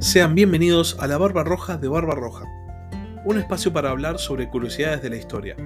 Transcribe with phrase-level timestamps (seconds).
[0.00, 2.46] Sean bienvenidos a la Barba Roja de Barba Roja,
[3.26, 5.56] un espacio para hablar sobre curiosidades de la historia.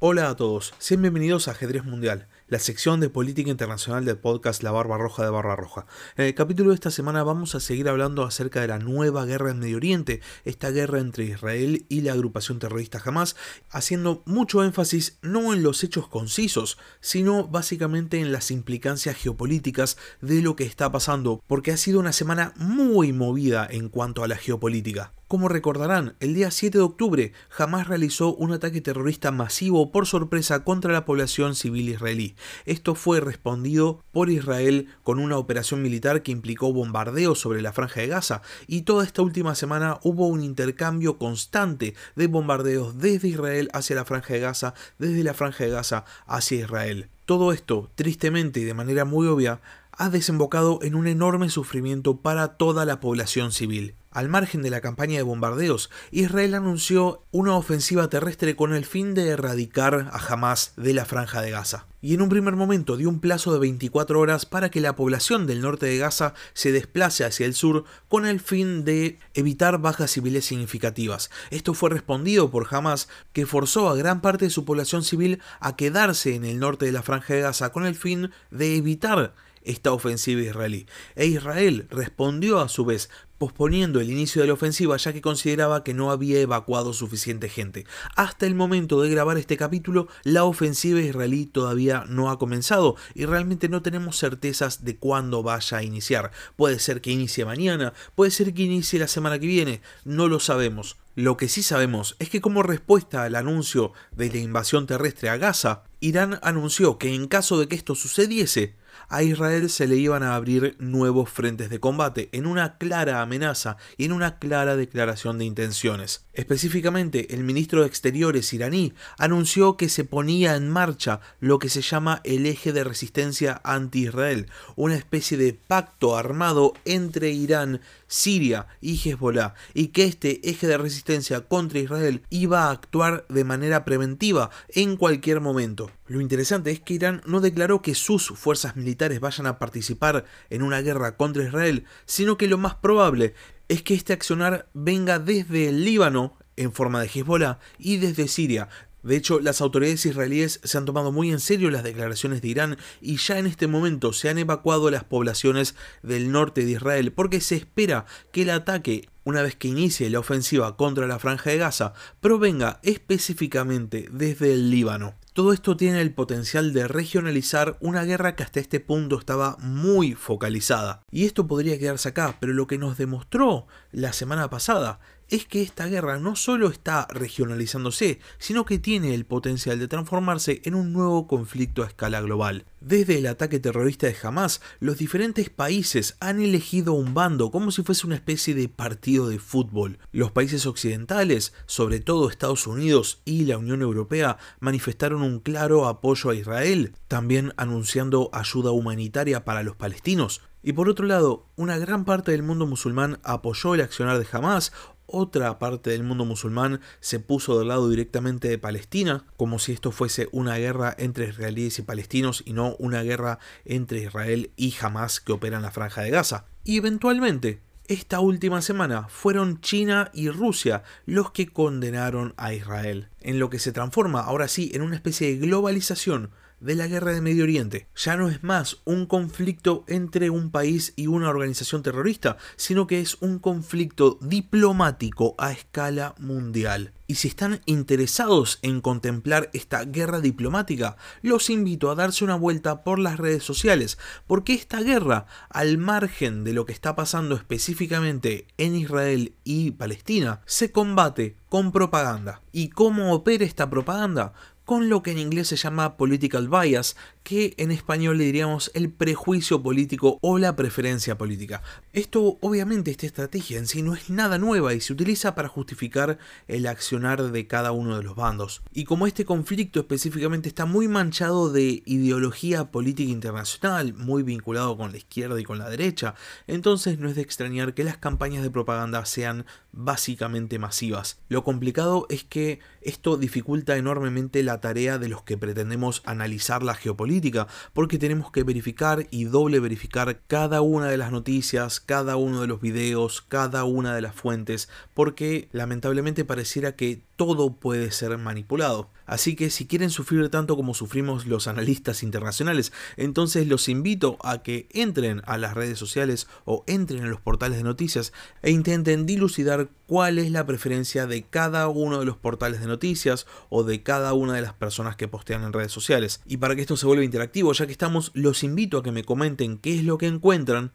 [0.00, 4.62] Hola a todos, sean bienvenidos a Ajedrez Mundial, la sección de política internacional del podcast
[4.62, 5.86] La Barba Roja de Barba Roja.
[6.16, 9.50] En el capítulo de esta semana vamos a seguir hablando acerca de la nueva guerra
[9.50, 13.36] en Medio Oriente, esta guerra entre Israel y la agrupación terrorista Hamas,
[13.70, 20.40] haciendo mucho énfasis no en los hechos concisos, sino básicamente en las implicancias geopolíticas de
[20.40, 24.36] lo que está pasando, porque ha sido una semana muy movida en cuanto a la
[24.36, 25.12] geopolítica.
[25.28, 30.64] Como recordarán, el día 7 de octubre Hamas realizó un ataque terrorista masivo por sorpresa
[30.64, 32.34] contra la población civil israelí.
[32.66, 38.00] Esto fue respondido por Israel con una operación militar que implicó bombardeos sobre la franja
[38.00, 43.68] de Gaza y toda esta última semana hubo un intercambio constante de bombardeos desde Israel
[43.72, 47.08] hacia la franja de Gaza, desde la franja de Gaza hacia Israel.
[47.26, 49.60] Todo esto, tristemente y de manera muy obvia,
[49.92, 53.94] ha desembocado en un enorme sufrimiento para toda la población civil.
[54.10, 59.12] Al margen de la campaña de bombardeos, Israel anunció una ofensiva terrestre con el fin
[59.12, 61.86] de erradicar a Hamas de la franja de Gaza.
[62.00, 65.46] Y en un primer momento dio un plazo de 24 horas para que la población
[65.46, 70.12] del norte de Gaza se desplace hacia el sur con el fin de evitar bajas
[70.12, 71.30] civiles significativas.
[71.50, 75.76] Esto fue respondido por Hamas, que forzó a gran parte de su población civil a
[75.76, 79.34] quedarse en el norte de la franja de Gaza con el fin de evitar
[79.68, 80.86] esta ofensiva israelí.
[81.14, 85.84] E Israel respondió a su vez posponiendo el inicio de la ofensiva ya que consideraba
[85.84, 87.86] que no había evacuado suficiente gente.
[88.16, 93.24] Hasta el momento de grabar este capítulo, la ofensiva israelí todavía no ha comenzado y
[93.24, 96.32] realmente no tenemos certezas de cuándo vaya a iniciar.
[96.56, 100.40] Puede ser que inicie mañana, puede ser que inicie la semana que viene, no lo
[100.40, 100.96] sabemos.
[101.14, 105.36] Lo que sí sabemos es que como respuesta al anuncio de la invasión terrestre a
[105.36, 108.76] Gaza, Irán anunció que en caso de que esto sucediese,
[109.08, 113.76] a Israel se le iban a abrir nuevos frentes de combate, en una clara amenaza
[113.96, 116.24] y en una clara declaración de intenciones.
[116.32, 121.82] Específicamente, el ministro de Exteriores iraní anunció que se ponía en marcha lo que se
[121.82, 124.46] llama el eje de resistencia anti-Israel,
[124.76, 130.78] una especie de pacto armado entre Irán, Siria y Hezbollah, y que este eje de
[130.78, 135.90] resistencia contra Israel iba a actuar de manera preventiva en cualquier momento.
[136.08, 140.62] Lo interesante es que Irán no declaró que sus fuerzas militares vayan a participar en
[140.62, 143.34] una guerra contra Israel, sino que lo más probable
[143.68, 148.68] es que este accionar venga desde el Líbano en forma de Hezbollah y desde Siria,
[149.08, 152.76] de hecho, las autoridades israelíes se han tomado muy en serio las declaraciones de Irán
[153.00, 157.40] y ya en este momento se han evacuado las poblaciones del norte de Israel porque
[157.40, 161.56] se espera que el ataque, una vez que inicie la ofensiva contra la franja de
[161.56, 165.14] Gaza, provenga específicamente desde el Líbano.
[165.32, 170.14] Todo esto tiene el potencial de regionalizar una guerra que hasta este punto estaba muy
[170.14, 171.02] focalizada.
[171.10, 175.62] Y esto podría quedarse acá, pero lo que nos demostró la semana pasada es que
[175.62, 180.92] esta guerra no solo está regionalizándose, sino que tiene el potencial de transformarse en un
[180.92, 182.64] nuevo conflicto a escala global.
[182.80, 187.82] Desde el ataque terrorista de Hamas, los diferentes países han elegido un bando como si
[187.82, 189.98] fuese una especie de partido de fútbol.
[190.12, 196.30] Los países occidentales, sobre todo Estados Unidos y la Unión Europea, manifestaron un claro apoyo
[196.30, 200.40] a Israel, también anunciando ayuda humanitaria para los palestinos.
[200.62, 204.72] Y por otro lado, una gran parte del mundo musulmán apoyó el accionar de Hamas
[205.08, 209.90] otra parte del mundo musulmán se puso del lado directamente de Palestina, como si esto
[209.90, 215.20] fuese una guerra entre israelíes y palestinos y no una guerra entre Israel y Hamas
[215.20, 216.44] que opera en la franja de Gaza.
[216.62, 223.38] Y eventualmente, esta última semana fueron China y Rusia los que condenaron a Israel, en
[223.38, 226.30] lo que se transforma ahora sí en una especie de globalización
[226.60, 227.88] de la guerra de Medio Oriente.
[227.96, 233.00] Ya no es más un conflicto entre un país y una organización terrorista, sino que
[233.00, 236.92] es un conflicto diplomático a escala mundial.
[237.10, 242.84] Y si están interesados en contemplar esta guerra diplomática, los invito a darse una vuelta
[242.84, 243.96] por las redes sociales,
[244.26, 250.42] porque esta guerra, al margen de lo que está pasando específicamente en Israel y Palestina,
[250.44, 252.42] se combate con propaganda.
[252.52, 254.34] ¿Y cómo opera esta propaganda?
[254.68, 258.90] Con lo que en inglés se llama political bias, que en español le diríamos el
[258.90, 261.62] prejuicio político o la preferencia política.
[261.94, 266.18] Esto obviamente esta estrategia en sí no es nada nueva y se utiliza para justificar
[266.48, 268.60] el accionar de cada uno de los bandos.
[268.74, 274.92] Y como este conflicto específicamente está muy manchado de ideología política internacional, muy vinculado con
[274.92, 276.14] la izquierda y con la derecha,
[276.46, 281.20] entonces no es de extrañar que las campañas de propaganda sean básicamente masivas.
[281.28, 286.74] Lo complicado es que esto dificulta enormemente la tarea de los que pretendemos analizar la
[286.74, 292.40] geopolítica, porque tenemos que verificar y doble verificar cada una de las noticias, cada uno
[292.40, 298.16] de los videos, cada una de las fuentes, porque lamentablemente pareciera que todo puede ser
[298.18, 298.90] manipulado.
[299.08, 304.42] Así que si quieren sufrir tanto como sufrimos los analistas internacionales, entonces los invito a
[304.42, 308.12] que entren a las redes sociales o entren a los portales de noticias
[308.42, 313.26] e intenten dilucidar cuál es la preferencia de cada uno de los portales de noticias
[313.48, 316.20] o de cada una de las personas que postean en redes sociales.
[316.26, 319.04] Y para que esto se vuelva interactivo, ya que estamos, los invito a que me
[319.04, 320.72] comenten qué es lo que encuentran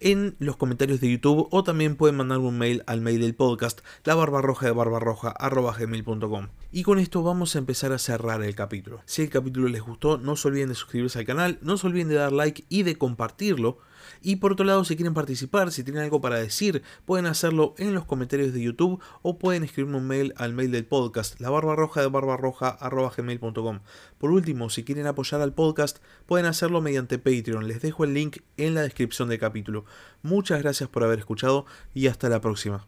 [0.00, 3.80] en los comentarios de YouTube o también pueden mandar un mail al mail del podcast
[4.04, 5.34] la barbarroja de barbarroja
[5.78, 6.48] gmail.com.
[6.72, 9.00] Y con esto vamos a empezar a cerrar el capítulo.
[9.06, 12.08] Si el capítulo les gustó, no se olviden de suscribirse al canal, no se olviden
[12.08, 13.78] de dar like y de compartirlo
[14.22, 17.94] y por otro lado, si quieren participar, si tienen algo para decir, pueden hacerlo en
[17.94, 21.76] los comentarios de YouTube o pueden escribirme un mail al mail del podcast, la barba
[21.76, 23.80] roja de barbarroja.gmail.com.
[24.18, 27.68] Por último, si quieren apoyar al podcast, pueden hacerlo mediante Patreon.
[27.68, 29.84] Les dejo el link en la descripción del capítulo.
[30.22, 32.86] Muchas gracias por haber escuchado y hasta la próxima.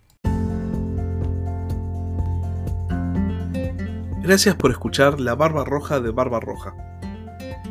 [4.23, 6.98] Gracias por escuchar La Barba Roja de Barba Roja.